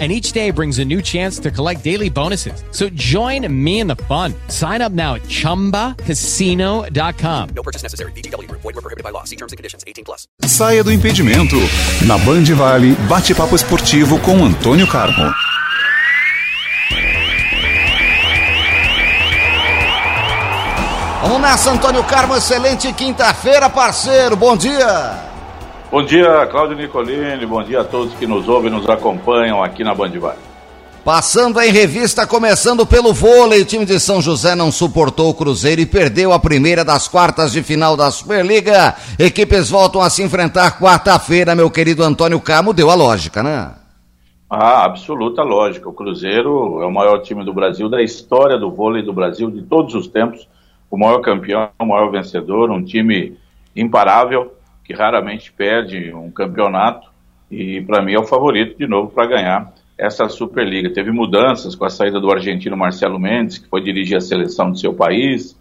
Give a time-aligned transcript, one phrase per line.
[0.00, 2.64] and each day brings a new chance to collect daily bonuses.
[2.72, 4.34] So join me in the fun.
[4.48, 7.48] Sign up now at ChumbaCasino.com.
[7.54, 8.10] No purchase necessary.
[8.12, 8.50] BGW.
[8.50, 9.22] Void were prohibited by law.
[9.22, 9.84] See terms and conditions.
[9.86, 10.26] 18 plus.
[10.42, 11.54] Saia do impedimento.
[12.06, 15.32] Na Band Vale, bate-papo esportivo com Antônio Carmo.
[21.22, 22.36] Vamos nessa, Antônio Carmo.
[22.36, 24.36] Excelente quinta-feira, parceiro.
[24.36, 25.33] Bom dia.
[25.94, 27.46] Bom dia, Cláudio Nicolini.
[27.46, 30.40] Bom dia a todos que nos ouvem e nos acompanham aqui na Band Vale.
[31.04, 35.80] Passando em revista, começando pelo vôlei, o time de São José não suportou o Cruzeiro
[35.80, 38.96] e perdeu a primeira das quartas de final da Superliga.
[39.20, 43.70] Equipes voltam a se enfrentar quarta-feira, meu querido Antônio Camo, deu a lógica, né?
[44.50, 45.88] Ah, absoluta lógica.
[45.88, 49.62] O Cruzeiro é o maior time do Brasil, da história do vôlei do Brasil, de
[49.62, 50.48] todos os tempos.
[50.90, 53.38] O maior campeão, o maior vencedor, um time
[53.76, 54.50] imparável
[54.84, 57.08] que raramente perde um campeonato
[57.50, 60.92] e para mim é o favorito de novo para ganhar essa Superliga.
[60.92, 64.78] Teve mudanças com a saída do argentino Marcelo Mendes, que foi dirigir a seleção do
[64.78, 65.58] seu país,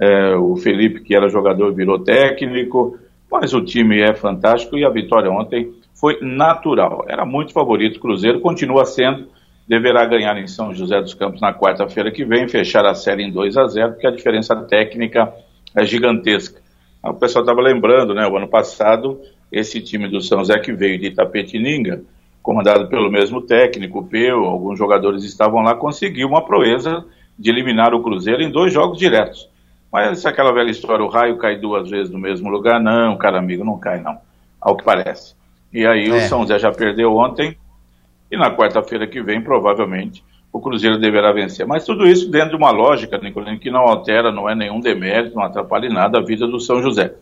[0.00, 2.98] é, o Felipe, que era jogador, virou técnico,
[3.30, 7.04] mas o time é fantástico e a vitória ontem foi natural.
[7.08, 9.28] Era muito favorito o Cruzeiro, continua sendo,
[9.68, 13.30] deverá ganhar em São José dos Campos na quarta-feira que vem, fechar a série em
[13.30, 15.32] 2 a 0 porque a diferença técnica
[15.76, 16.59] é gigantesca.
[17.02, 19.20] O pessoal estava lembrando, né, o ano passado,
[19.50, 22.02] esse time do São Zé que veio de Itapetininga,
[22.42, 27.04] comandado pelo mesmo técnico, Peu, alguns jogadores estavam lá, conseguiu uma proeza
[27.38, 29.48] de eliminar o Cruzeiro em dois jogos diretos.
[29.90, 33.64] Mas aquela velha história, o raio cai duas vezes no mesmo lugar, não, cara amigo,
[33.64, 34.18] não cai não,
[34.60, 35.34] ao que parece.
[35.72, 36.14] E aí é.
[36.14, 37.56] o São Zé já perdeu ontem,
[38.30, 41.66] e na quarta-feira que vem, provavelmente, o Cruzeiro deverá vencer.
[41.66, 45.36] Mas tudo isso dentro de uma lógica, Nicolino, que não altera, não é nenhum demérito,
[45.36, 47.14] não atrapalha em nada a vida do São José,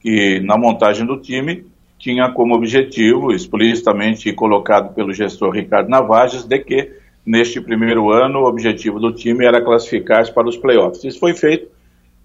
[0.00, 1.64] que na montagem do time
[1.98, 6.92] tinha como objetivo, explicitamente colocado pelo gestor Ricardo Navajas, de que
[7.24, 11.02] neste primeiro ano o objetivo do time era classificar-se para os playoffs.
[11.04, 11.68] Isso foi feito,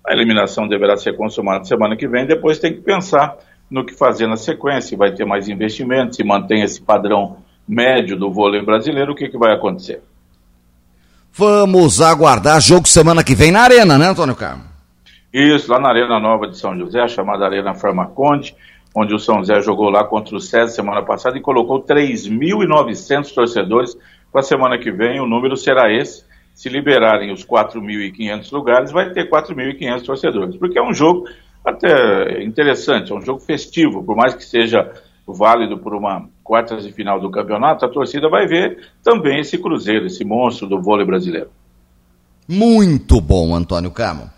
[0.06, 3.38] a eliminação deverá ser consumada semana que vem, depois tem que pensar
[3.72, 8.18] no que fazer na sequência, se vai ter mais investimentos, se mantém esse padrão médio
[8.18, 10.02] do vôlei brasileiro, o que, que vai acontecer?
[11.34, 14.64] Vamos aguardar jogo semana que vem na Arena, né, Antônio Carmo?
[15.32, 18.56] Isso, lá na Arena Nova de São José, chamada Arena Farmaconde,
[18.96, 23.96] onde o São José jogou lá contra o César semana passada e colocou 3.900 torcedores.
[24.32, 26.24] Para a semana que vem, o número será esse.
[26.54, 31.26] Se liberarem os 4.500 lugares, vai ter 4.500 torcedores, porque é um jogo
[31.64, 34.92] até interessante, é um jogo festivo, por mais que seja
[35.34, 40.08] válido por uma quartas de final do campeonato, a torcida vai ver também esse Cruzeiro,
[40.08, 41.50] esse monstro do vôlei brasileiro.
[42.48, 44.30] Muito bom, Antônio Camo.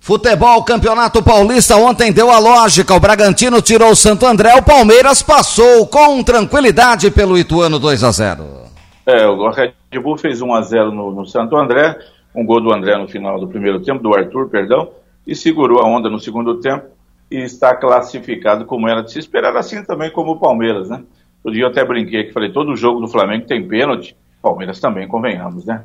[0.00, 2.92] Futebol, Campeonato Paulista ontem deu a lógica.
[2.92, 8.10] O Bragantino tirou o Santo André, o Palmeiras passou com tranquilidade pelo Ituano 2 a
[8.10, 8.44] 0.
[9.06, 11.96] É, o Red Bull fez 1 a 0 no, no Santo André,
[12.34, 14.90] um gol do André no final do primeiro tempo, do Arthur, perdão,
[15.24, 16.86] e segurou a onda no segundo tempo
[17.32, 21.02] e está classificado como era de se esperar, assim também como o Palmeiras, né?
[21.42, 25.08] Outro dia eu até brinquei que falei, todo jogo do Flamengo tem pênalti, Palmeiras também,
[25.08, 25.82] convenhamos, né?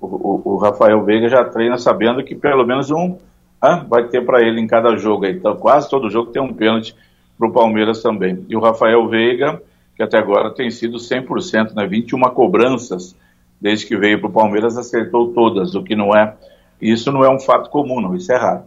[0.00, 3.16] O, o, o Rafael Veiga já treina sabendo que pelo menos um
[3.60, 5.26] ah, vai ter para ele em cada jogo.
[5.26, 6.94] Então, quase todo jogo tem um pênalti
[7.38, 8.44] para o Palmeiras também.
[8.48, 9.60] E o Rafael Veiga,
[9.96, 11.86] que até agora tem sido 100%, né?
[11.86, 13.16] 21 cobranças
[13.60, 16.34] desde que veio para o Palmeiras, acertou todas, o que não é.
[16.80, 18.62] Isso não é um fato comum, não, isso é raro.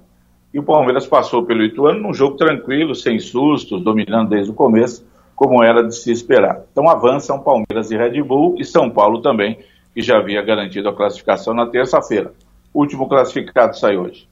[0.54, 5.06] E o Palmeiras passou pelo Ituano num jogo tranquilo, sem sustos, dominando desde o começo,
[5.36, 6.62] como era de se esperar.
[6.72, 9.60] Então avançam Palmeiras e Red Bull e São Paulo também,
[9.94, 12.34] que já havia garantido a classificação na terça-feira.
[12.74, 14.28] Último classificado sai hoje.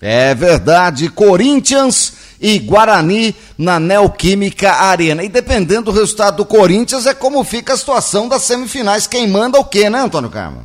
[0.00, 5.24] É verdade, Corinthians e Guarani na Neoquímica Arena.
[5.24, 9.08] E dependendo do resultado do Corinthians, é como fica a situação das semifinais.
[9.08, 10.62] Quem manda o quê, né, Antônio Carmo?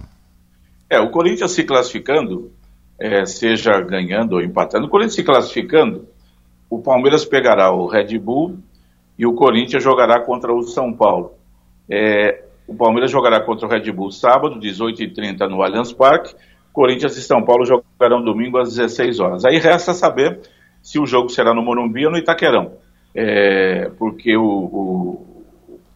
[0.88, 2.52] É, o Corinthians se classificando,
[3.04, 4.88] é, seja ganhando ou empatando.
[4.88, 6.08] O Corinthians se classificando,
[6.70, 8.60] o Palmeiras pegará o Red Bull
[9.20, 11.34] e o Corinthians jogará contra o São Paulo.
[11.90, 16.34] É, o Palmeiras jogará contra o Red Bull sábado, 18h30 no Allianz Parque.
[16.72, 19.44] Corinthians e São Paulo jogarão domingo às 16 horas.
[19.44, 20.40] Aí resta saber
[20.82, 22.72] se o jogo será no Morumbi ou no Itaquerão.
[23.14, 25.44] É, porque o, o,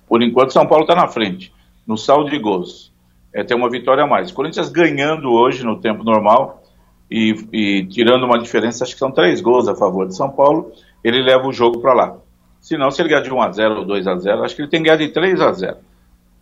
[0.10, 1.54] por enquanto São Paulo está na frente,
[1.88, 2.94] no saldo de gols.
[3.34, 4.30] É, tem uma vitória a mais.
[4.30, 6.64] Corinthians ganhando hoje no tempo normal,
[7.10, 10.72] e, e, tirando uma diferença, acho que são três gols a favor de São Paulo,
[11.04, 12.18] ele leva o jogo para lá.
[12.60, 14.62] Se não, se ele ganhar de 1 a 0 ou 2 a 0 acho que
[14.62, 15.78] ele tem que ganhar de 3 a 0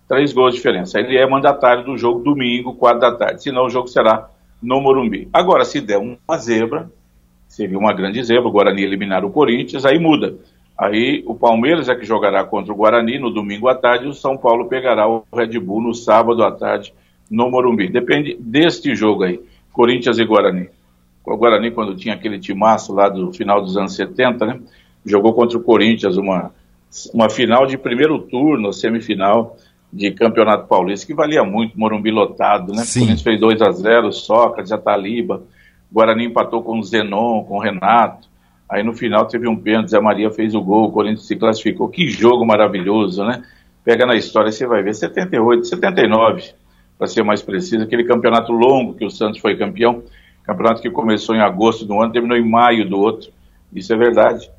[0.08, 1.00] Três gols de diferença.
[1.00, 3.42] Ele é mandatário do jogo domingo, 4 da tarde.
[3.42, 4.30] Senão o jogo será
[4.62, 5.28] no Morumbi.
[5.34, 6.92] Agora, se der uma zebra,
[7.48, 10.36] seria uma grande zebra, o Guarani eliminar o Corinthians, aí muda.
[10.78, 14.14] Aí o Palmeiras é que jogará contra o Guarani no domingo à tarde e o
[14.14, 16.94] São Paulo pegará o Red Bull no sábado à tarde
[17.30, 17.90] no Morumbi.
[17.90, 19.40] Depende deste jogo aí,
[19.76, 20.70] Corinthians e Guarani.
[21.26, 24.60] O Guarani, quando tinha aquele timaço lá do final dos anos 70, né?
[25.06, 26.52] Jogou contra o Corinthians uma,
[27.14, 29.58] uma final de primeiro turno, semifinal
[29.92, 32.84] de Campeonato Paulista, que valia muito, Morumbi lotado, né?
[32.84, 33.00] Sim.
[33.00, 35.44] O Corinthians fez 2 a 0 Sócrates, Ataliba,
[35.92, 38.30] Guarani empatou com o Zenon, com o Renato.
[38.70, 41.90] Aí no final teve um pênalti, Zé Maria fez o gol, o Corinthians se classificou.
[41.90, 43.44] Que jogo maravilhoso, né?
[43.84, 46.54] Pega na história, você vai ver, 78, 79,
[46.98, 50.04] para ser mais preciso, aquele campeonato longo que o Santos foi campeão,
[50.44, 53.32] campeonato que começou em agosto do ano, terminou em maio do outro.
[53.74, 54.50] Isso é verdade.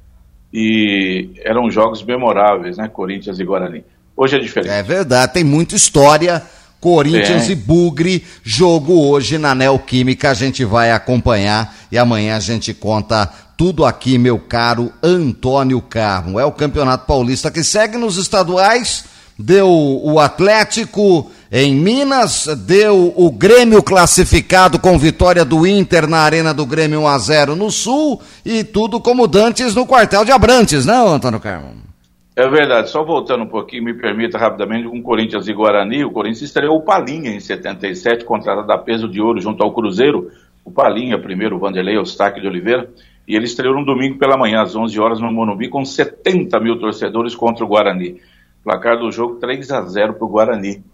[0.53, 2.88] E eram jogos memoráveis, né?
[2.88, 3.85] Corinthians e Guarani.
[4.17, 4.73] Hoje é diferente.
[4.73, 6.43] É verdade, tem muita história.
[6.81, 12.73] Corinthians e Bugre, jogo hoje na Neoquímica, a gente vai acompanhar e amanhã a gente
[12.75, 16.38] conta tudo aqui, meu caro Antônio Carmo.
[16.38, 19.05] É o Campeonato Paulista que segue nos estaduais,
[19.38, 26.53] deu o Atlético em Minas, deu o Grêmio classificado com vitória do Inter na Arena
[26.53, 30.85] do Grêmio 1 a 0 no Sul e tudo como dantes no quartel de Abrantes,
[30.85, 31.87] não, Antônio Carmo?
[32.35, 36.43] É verdade, só voltando um pouquinho, me permita rapidamente, com Corinthians e Guarani, o Corinthians
[36.43, 40.31] estreou o Palinha em 77, contratado a peso de ouro junto ao Cruzeiro,
[40.65, 42.91] o Palinha, primeiro o Vanderlei Eustáquio de Oliveira,
[43.27, 46.79] e ele estreou no domingo pela manhã, às 11 horas, no Morumbi, com 70 mil
[46.79, 48.21] torcedores contra o Guarani.
[48.63, 50.85] Placar do jogo 3 a 0 para o Guarani.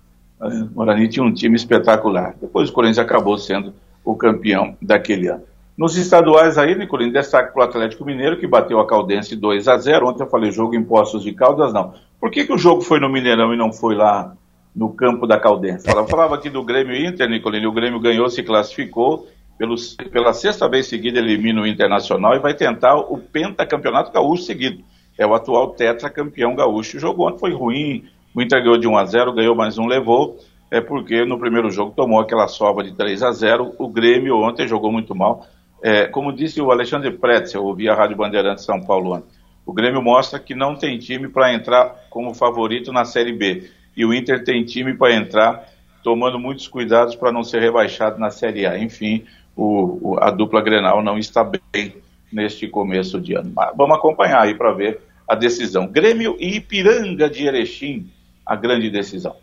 [0.43, 2.35] O Guarani tinha um time espetacular.
[2.41, 3.73] Depois o Corinthians acabou sendo
[4.05, 5.45] o campeão daquele ano.
[5.77, 9.79] Nos estaduais aí, Nicolino, destaque para o Atlético Mineiro, que bateu a Caldense 2 a
[9.79, 11.95] 0 Ontem eu falei jogo em Poços de Caldas, não.
[12.21, 14.35] Por que, que o jogo foi no Mineirão e não foi lá
[14.77, 15.89] no campo da Caldense?
[15.89, 19.77] Ela falava aqui do Grêmio Inter, Nicolino, o Grêmio ganhou, se classificou, pelo,
[20.11, 24.85] pela sexta vez seguida elimina o Internacional e vai tentar o pentacampeonato gaúcho seguido.
[25.17, 26.97] É o atual tetracampeão gaúcho.
[26.97, 29.87] O jogo ontem foi ruim, o Inter ganhou de 1 a 0 ganhou mais um,
[29.87, 30.39] levou.
[30.71, 34.67] É porque no primeiro jogo tomou aquela sova de 3 a 0 O Grêmio ontem
[34.67, 35.47] jogou muito mal
[35.83, 39.27] é, como disse o Alexandre Pretz, eu ouvi a Rádio Bandeirantes São Paulo ontem,
[39.67, 43.69] o Grêmio mostra que não tem time para entrar como favorito na Série B.
[43.97, 45.69] E o Inter tem time para entrar
[46.03, 48.79] tomando muitos cuidados para não ser rebaixado na Série A.
[48.79, 49.25] Enfim,
[49.57, 51.97] o, o, a dupla Grenal não está bem
[52.33, 53.53] neste começo de ano.
[53.55, 55.87] Mas vamos acompanhar aí para ver a decisão.
[55.87, 58.09] Grêmio e Ipiranga de Erechim,
[58.45, 59.35] a grande decisão.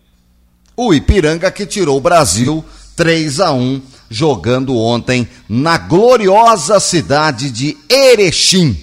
[0.75, 2.63] O Ipiranga que tirou o Brasil
[2.95, 8.81] 3 a 1 jogando ontem na gloriosa cidade de Erechim.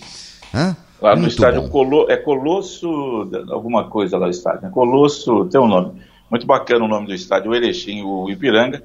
[0.54, 0.76] Hã?
[1.00, 4.70] Lá no Muito estádio Colo, é Colosso, alguma coisa lá no estádio, né?
[4.70, 6.00] Colosso, tem um nome.
[6.30, 8.82] Muito bacana o nome do estádio, o Erechim, o Ipiranga.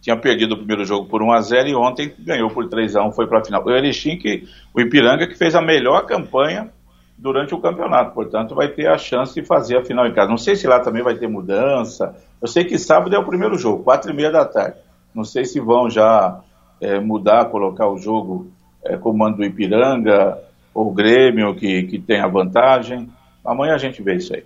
[0.00, 3.04] Tinha perdido o primeiro jogo por 1 a 0 e ontem ganhou por 3 a
[3.04, 3.64] 1 foi para a final.
[3.64, 6.70] O Erechim, que, o Ipiranga, que fez a melhor campanha
[7.20, 10.30] durante o campeonato, portanto, vai ter a chance de fazer a final em casa.
[10.30, 12.16] Não sei se lá também vai ter mudança.
[12.40, 14.78] Eu sei que sábado é o primeiro jogo, quatro e meia da tarde.
[15.14, 16.40] Não sei se vão já
[16.80, 18.50] é, mudar, colocar o jogo
[18.82, 20.38] é, comando do Ipiranga
[20.72, 23.10] ou Grêmio, que, que tem a vantagem.
[23.44, 24.42] Amanhã a gente vê isso aí.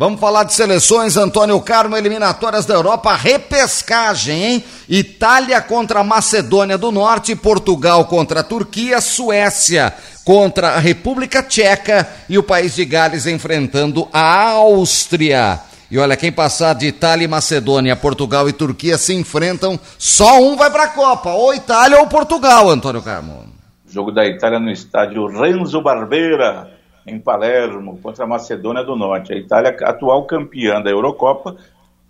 [0.00, 4.64] Vamos falar de seleções, Antônio Carmo, eliminatórias da Europa, repescagem, hein?
[4.88, 9.92] Itália contra Macedônia do Norte, Portugal contra Turquia, Suécia
[10.28, 15.58] contra a República Tcheca e o país de Gales enfrentando a Áustria.
[15.90, 20.54] E olha, quem passar de Itália e Macedônia, Portugal e Turquia se enfrentam, só um
[20.54, 23.46] vai para a Copa, ou Itália ou Portugal, Antônio Carmo.
[23.88, 26.72] Jogo da Itália no estádio Renzo Barbeira,
[27.06, 29.32] em Palermo, contra a Macedônia do Norte.
[29.32, 31.56] A Itália, atual campeã da Eurocopa,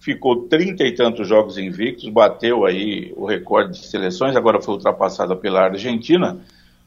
[0.01, 5.37] ficou trinta e tantos jogos invictos, bateu aí o recorde de seleções, agora foi ultrapassada
[5.37, 6.37] pela Argentina,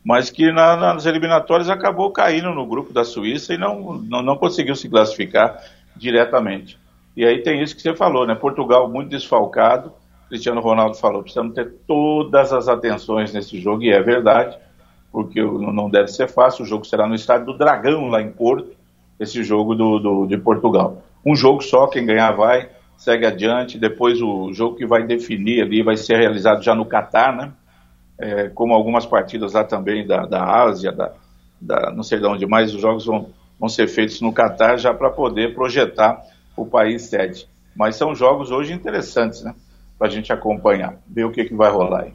[0.03, 4.38] mas que na, nas eliminatórias acabou caindo no grupo da Suíça e não, não, não
[4.38, 5.62] conseguiu se classificar
[5.96, 6.79] diretamente.
[7.15, 8.34] E aí tem isso que você falou, né?
[8.36, 9.91] Portugal muito desfalcado.
[10.29, 14.58] Cristiano Ronaldo falou: precisamos ter todas as atenções nesse jogo, e é verdade,
[15.12, 16.63] porque não deve ser fácil.
[16.63, 18.72] O jogo será no estádio do Dragão, lá em Porto,
[19.20, 21.03] esse jogo do, do de Portugal.
[21.24, 23.77] Um jogo só, quem ganhar vai, segue adiante.
[23.77, 27.51] Depois o jogo que vai definir ali vai ser realizado já no Catar, né?
[28.22, 31.12] É, como algumas partidas lá também da, da Ásia, da,
[31.60, 34.94] da, não sei de onde mais, os jogos vão, vão ser feitos no Catar já
[34.94, 36.22] para poder projetar
[36.56, 37.48] o país sede.
[37.75, 39.56] Mas são jogos hoje interessantes, né?
[39.98, 42.13] Para a gente acompanhar, ver o que, que vai rolar aí.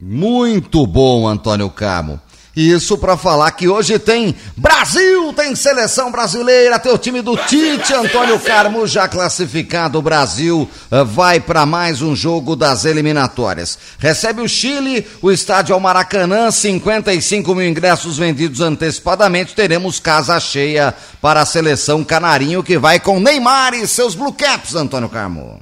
[0.00, 2.20] Muito bom, Antônio Camo.
[2.54, 7.94] Isso para falar que hoje tem Brasil, tem seleção brasileira, tem o time do Tite,
[7.94, 9.98] Antônio Carmo já classificado.
[9.98, 13.78] O Brasil eh, vai para mais um jogo das eliminatórias.
[13.98, 19.54] Recebe o Chile, o estádio ao Maracanã, 55 mil ingressos vendidos antecipadamente.
[19.54, 20.92] Teremos casa cheia
[21.22, 25.60] para a seleção canarinho que vai com Neymar e seus Blue Caps, Antônio Carmo.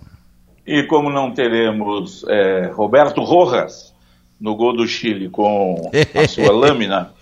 [0.67, 3.88] E como não teremos é, Roberto Rojas
[4.41, 7.13] no gol do Chile com a sua lâmina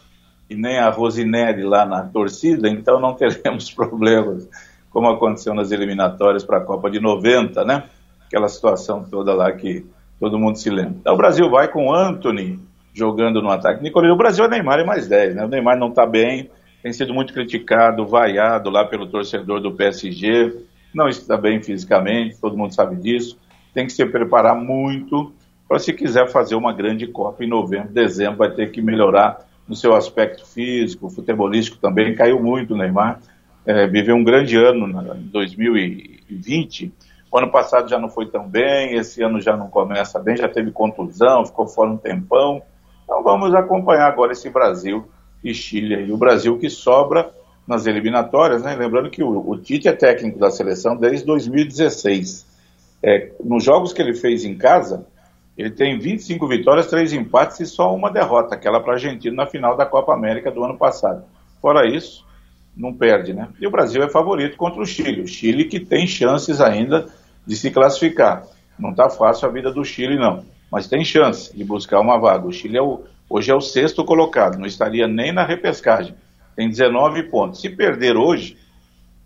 [0.48, 4.48] e nem a Rosinelli lá na torcida, então não teremos problemas,
[4.90, 7.84] como aconteceu nas eliminatórias para a Copa de 90, né?
[8.26, 9.84] Aquela situação toda lá que
[10.18, 10.96] todo mundo se lembra.
[11.00, 12.58] Então o Brasil vai com o Anthony
[12.92, 13.82] jogando no ataque.
[13.82, 15.44] Nicolino, o Brasil é Neymar e mais 10, né?
[15.44, 16.50] O Neymar não está bem,
[16.82, 20.56] tem sido muito criticado, vaiado lá pelo torcedor do PSG,
[20.94, 23.38] não está bem fisicamente, todo mundo sabe disso.
[23.74, 25.34] Tem que se preparar muito
[25.68, 29.74] para se quiser fazer uma grande Copa em novembro, dezembro, vai ter que melhorar no
[29.74, 33.20] seu aspecto físico, futebolístico também, caiu muito o Neymar,
[33.64, 36.92] é, viveu um grande ano em 2020,
[37.32, 40.48] o ano passado já não foi tão bem, esse ano já não começa bem, já
[40.48, 42.62] teve contusão, ficou fora um tempão,
[43.02, 45.06] então vamos acompanhar agora esse Brasil
[45.42, 47.28] e Chile, e o Brasil que sobra
[47.66, 48.76] nas eliminatórias, né?
[48.76, 52.46] lembrando que o, o Tite é técnico da seleção desde 2016,
[53.02, 55.04] é, nos jogos que ele fez em casa,
[55.56, 59.46] ele tem 25 vitórias, 3 empates e só uma derrota, aquela para a Argentina na
[59.46, 61.24] final da Copa América do ano passado.
[61.62, 62.26] Fora isso,
[62.76, 63.48] não perde, né?
[63.58, 65.22] E o Brasil é favorito contra o Chile.
[65.22, 67.08] O Chile que tem chances ainda
[67.46, 68.44] de se classificar.
[68.78, 70.44] Não está fácil a vida do Chile, não.
[70.70, 72.46] Mas tem chance de buscar uma vaga.
[72.46, 76.14] O Chile é o, hoje é o sexto colocado, não estaria nem na repescagem.
[76.54, 77.62] Tem 19 pontos.
[77.62, 78.58] Se perder hoje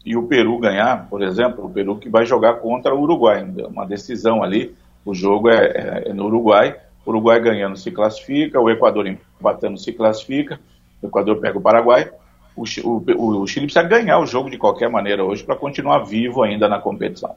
[0.05, 3.85] e o Peru ganhar, por exemplo, o Peru que vai jogar contra o Uruguai, uma
[3.85, 4.75] decisão ali
[5.11, 6.76] o jogo é, é, é no Uruguai.
[7.05, 10.61] O Uruguai ganhando se classifica, o Equador empatando se classifica,
[11.02, 12.11] o Equador pega o Paraguai.
[12.57, 16.43] O, o, o Chile precisa ganhar o jogo de qualquer maneira hoje para continuar vivo
[16.43, 17.35] ainda na competição.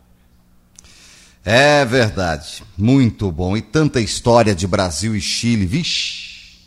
[1.45, 2.63] É verdade.
[2.77, 3.55] Muito bom.
[3.55, 5.65] E tanta história de Brasil e Chile.
[5.65, 6.59] Vixe.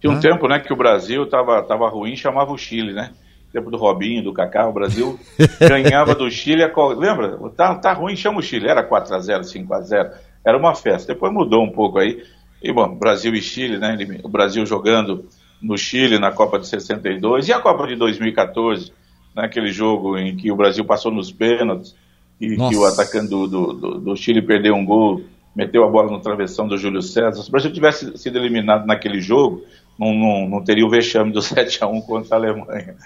[0.00, 0.20] Tinha um ah.
[0.20, 3.12] tempo né, que o Brasil estava tava ruim chamava o Chile, né?
[3.52, 5.18] Tempo do Robinho, do Kaká, o Brasil
[5.60, 6.62] ganhava do Chile.
[6.96, 7.38] Lembra?
[7.56, 8.68] Tá, tá ruim, chama o Chile.
[8.68, 10.12] Era 4x0, 5x0.
[10.44, 11.12] Era uma festa.
[11.12, 12.22] Depois mudou um pouco aí.
[12.62, 13.96] E, bom, Brasil e Chile, né?
[14.22, 15.26] O Brasil jogando
[15.60, 18.92] no Chile na Copa de 62 e a Copa de 2014,
[19.34, 19.72] naquele né?
[19.72, 21.94] jogo em que o Brasil passou nos pênaltis
[22.40, 22.70] e Nossa.
[22.70, 25.22] que o atacante do, do, do, do, Chile perdeu um gol,
[25.54, 27.42] meteu a bola no travessão do Júlio César.
[27.42, 29.62] Se o Brasil tivesse sido eliminado naquele jogo,
[29.98, 32.96] não, não, não teria o vexame do 7 a 1 contra a Alemanha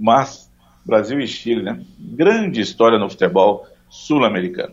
[0.00, 0.50] mas
[0.84, 1.80] Brasil e Chile, né?
[1.98, 4.72] Grande história no futebol sul-americano.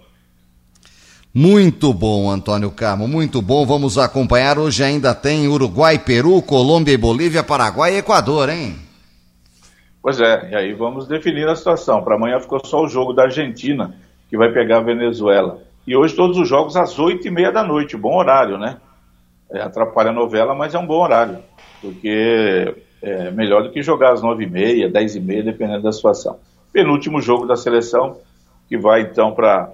[1.33, 3.65] Muito bom, Antônio Carmo, muito bom.
[3.65, 4.57] Vamos acompanhar.
[4.57, 8.75] Hoje ainda tem Uruguai, Peru, Colômbia e Bolívia, Paraguai e Equador, hein?
[10.01, 12.03] Pois é, e aí vamos definir a situação.
[12.03, 13.93] Para amanhã ficou só o jogo da Argentina,
[14.29, 15.61] que vai pegar a Venezuela.
[15.85, 18.77] E hoje todos os jogos às oito e meia da noite, bom horário, né?
[19.51, 21.39] É, atrapalha a novela, mas é um bom horário,
[21.81, 26.37] porque é, melhor do que jogar às 9h30, 10h30, dependendo da situação.
[26.71, 28.17] Penúltimo jogo da seleção,
[28.67, 29.71] que vai então para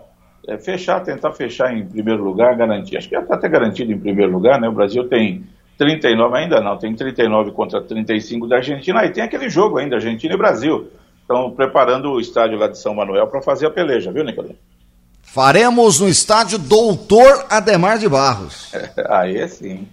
[0.48, 2.98] é, fechar, tentar fechar em primeiro lugar, garantir.
[2.98, 4.68] Acho que já está até garantido em primeiro lugar, né?
[4.68, 5.44] O Brasil tem
[5.78, 9.02] 39, ainda não, tem 39 contra 35 da Argentina.
[9.02, 10.92] Aí tem aquele jogo ainda, Argentina e Brasil.
[11.22, 14.56] Estão preparando o estádio lá de São Manuel para fazer a peleja, viu, Nicolás?
[15.22, 18.72] Faremos no estádio Doutor Ademar de Barros.
[19.10, 19.88] aí sim.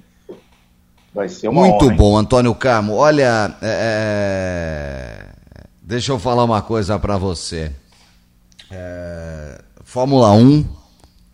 [1.14, 2.94] Vai ser uma Muito honra, bom, Antônio Carmo.
[2.94, 5.26] Olha, é...
[5.82, 7.72] deixa eu falar uma coisa para você.
[8.70, 9.60] É...
[9.84, 10.64] Fórmula 1,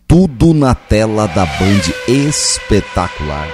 [0.07, 3.47] tudo na tela da Band, espetacular.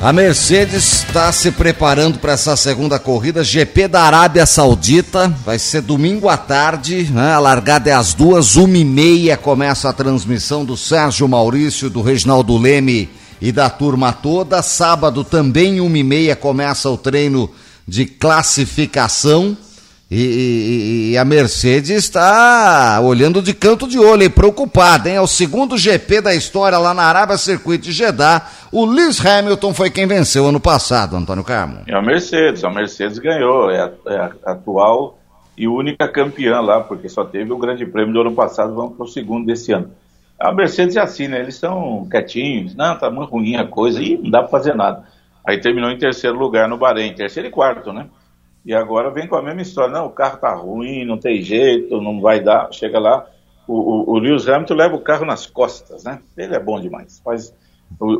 [0.00, 5.82] A Mercedes está se preparando para essa segunda corrida, GP da Arábia Saudita, vai ser
[5.82, 7.34] domingo à tarde, né?
[7.34, 12.00] a largada é às duas, uma e meia começa a transmissão do Sérgio Maurício, do
[12.00, 14.62] Reginaldo Leme e da turma toda.
[14.62, 17.50] Sábado também, uma e meia, começa o treino
[17.86, 19.56] de classificação.
[20.10, 25.14] E, e, e, a Mercedes está olhando de canto de olho e preocupada, hein?
[25.14, 28.44] É o segundo GP da história lá na Arábia Circuito de Jeddah.
[28.72, 31.82] O Lewis Hamilton foi quem venceu ano passado, Antônio Carmo.
[31.86, 35.16] É a Mercedes, a Mercedes ganhou, é a, é a atual
[35.56, 39.04] e única campeã lá, porque só teve o grande prêmio do ano passado, vamos para
[39.04, 39.92] o segundo desse ano.
[40.40, 41.40] A Mercedes é assim, né?
[41.40, 45.04] Eles são quietinhos, não, tá muito ruim a coisa, e não dá para fazer nada.
[45.46, 48.08] Aí terminou em terceiro lugar no Bahrein, terceiro e quarto, né?
[48.64, 52.00] E agora vem com a mesma história, não, o carro tá ruim, não tem jeito,
[52.00, 52.72] não vai dar.
[52.72, 53.26] Chega lá,
[53.66, 56.20] o, o, o Lewis Hamilton leva o carro nas costas, né?
[56.36, 57.54] Ele é bom demais, faz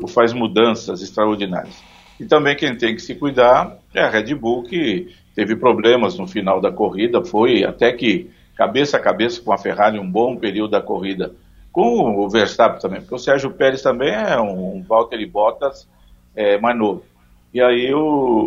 [0.08, 1.80] faz mudanças extraordinárias.
[2.18, 6.26] E também quem tem que se cuidar é a Red Bull, que teve problemas no
[6.26, 10.72] final da corrida, foi até que cabeça a cabeça com a Ferrari um bom período
[10.72, 11.32] da corrida,
[11.72, 15.88] com o Verstappen também, porque o Sérgio Pérez também é um, um Valtteri Bottas
[16.34, 17.04] é, mais novo.
[17.52, 18.00] E aí o,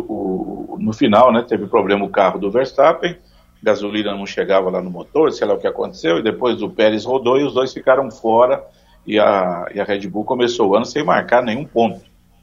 [0.08, 3.16] o, no final, né, teve problema o carro do Verstappen,
[3.62, 7.04] gasolina não chegava lá no motor, sei lá o que aconteceu, e depois o Pérez
[7.04, 8.62] rodou e os dois ficaram fora
[9.06, 12.00] e a, e a Red Bull começou o ano sem marcar nenhum ponto,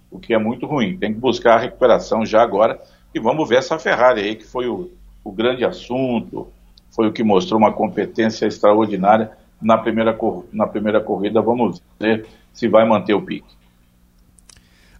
[0.09, 0.97] o que é muito ruim.
[0.97, 2.79] Tem que buscar a recuperação já agora
[3.13, 4.89] e vamos ver essa Ferrari aí, que foi o,
[5.23, 6.47] o grande assunto,
[6.89, 10.17] foi o que mostrou uma competência extraordinária na primeira,
[10.51, 11.41] na primeira corrida.
[11.41, 13.61] Vamos ver se vai manter o pique.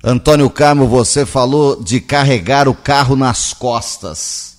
[0.03, 4.51] Antônio Carmo, você falou de carregar o carro nas costas.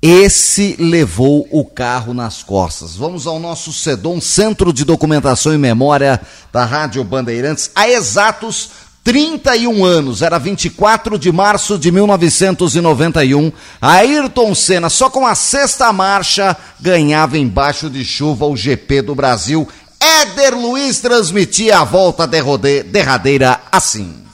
[0.00, 2.94] Esse levou o carro nas costas.
[2.94, 6.20] Vamos ao nosso CEDOM, Centro de Documentação e Memória
[6.52, 8.70] da Rádio Bandeirantes, há exatos
[9.04, 13.52] 31 anos, era 24 de março de 1991.
[13.80, 19.68] Ayrton Senna, só com a sexta marcha, ganhava embaixo de chuva o GP do Brasil.
[20.00, 24.24] Éder Luiz transmitia a volta derradeira assim.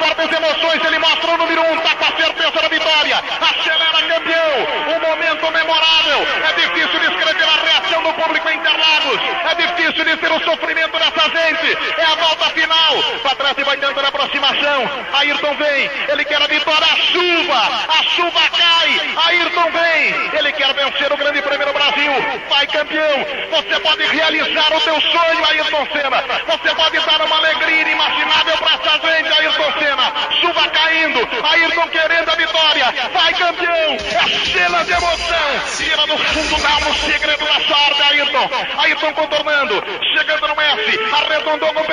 [0.00, 4.96] fortes emoções, ele mostra o número um, tá com a certeza da vitória, acelera campeão,
[4.96, 10.32] um momento memorável, é difícil descrever a reação do público em Interlagos, é difícil dizer
[10.32, 14.88] o sofrimento dessa gente, é a volta final, para trás e vai tentando a aproximação,
[15.12, 20.72] Ayrton vem, ele quer a vitória, a chuva, a chuva cai, Ayrton vem, ele quer
[20.74, 22.12] vencer o grande prêmio do Brasil,
[22.48, 27.82] vai campeão, você pode realizar o teu sonho, Ayrton Senna, você pode dar uma alegria
[27.82, 34.46] inimaginável para essa gente, Ayrton Senna, chuva caindo, Ayrton querendo a vitória, vai campeão, é
[34.52, 39.82] cena de emoção, tira do fundo da alma o segredo da sorte, Ayrton, Ayrton contornando,
[40.14, 41.84] chegando no Messi, arredondou com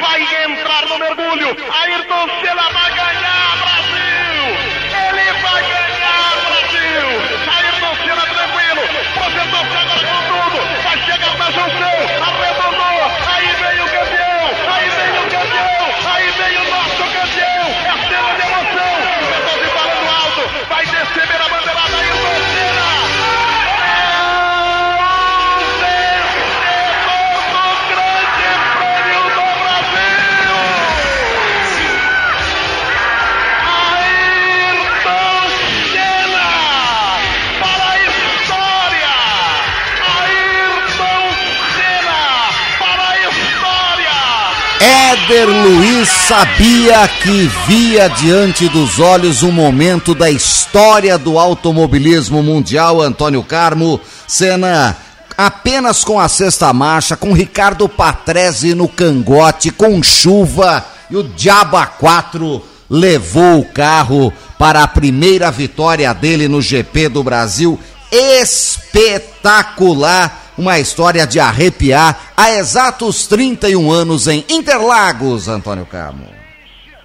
[0.00, 2.67] vai entrar no mergulho, Ayrton Senna
[45.08, 53.00] Éder Luiz sabia que via diante dos olhos um momento da história do automobilismo mundial.
[53.00, 54.94] Antônio Carmo, cena
[55.34, 61.86] apenas com a sexta marcha, com Ricardo Patrese no cangote, com chuva e o Diaba
[61.86, 67.80] 4 levou o carro para a primeira vitória dele no GP do Brasil.
[68.12, 70.47] Espetacular!
[70.58, 76.26] Uma história de arrepiar há exatos 31 anos em Interlagos, Antônio Carmo.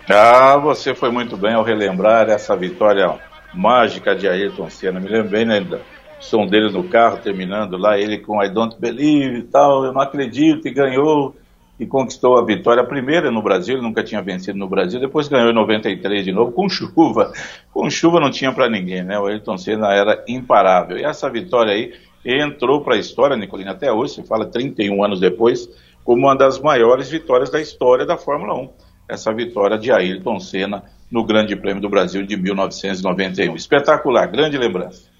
[0.09, 3.13] Ah, você foi muito bem ao relembrar essa vitória
[3.53, 4.99] mágica de Ayrton Senna.
[4.99, 5.79] Me lembrei né, do
[6.19, 10.01] som dele no carro, terminando lá, ele com I Don't Believe e tal, eu não
[10.01, 11.35] acredito, e ganhou
[11.79, 15.27] e conquistou a vitória a primeira no Brasil, ele nunca tinha vencido no Brasil, depois
[15.27, 17.31] ganhou em 93 de novo, com chuva.
[17.71, 19.19] Com chuva não tinha para ninguém, né?
[19.19, 20.97] O Ayrton Senna era imparável.
[20.97, 21.93] E essa vitória aí
[22.25, 25.69] entrou para a história, Nicolina, até hoje, se fala 31 anos depois,
[26.03, 28.69] como uma das maiores vitórias da história da Fórmula 1.
[29.09, 33.55] Essa vitória de Ayrton Senna no Grande Prêmio do Brasil de 1991.
[33.55, 35.13] Espetacular, grande lembrança.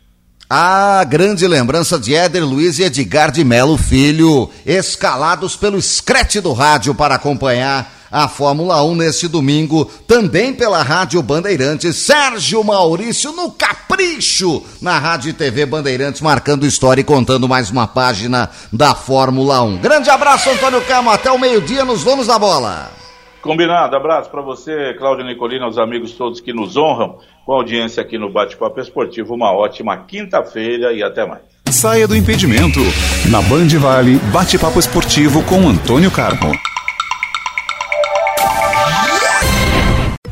[0.49, 6.53] Ah, grande lembrança de Éder Luiz e Edgar de Melo Filho, escalados pelo Screte do
[6.53, 11.95] rádio para acompanhar a Fórmula 1 neste domingo, também pela Rádio Bandeirantes.
[11.95, 17.87] Sérgio Maurício no capricho na Rádio e TV Bandeirantes, marcando história e contando mais uma
[17.87, 19.77] página da Fórmula 1.
[19.77, 21.09] Grande abraço, Antônio Camo.
[21.09, 22.91] Até o meio-dia nos Donos da Bola.
[23.41, 23.95] Combinado.
[23.95, 28.17] Abraço para você, Cláudio Nicolina, os amigos todos que nos honram com a audiência aqui
[28.17, 29.33] no Bate-Papo Esportivo.
[29.33, 31.41] Uma ótima quinta-feira e até mais.
[31.71, 32.79] Saia do impedimento.
[33.31, 36.53] Na Band Vale, Bate-Papo Esportivo com Antônio Carmo.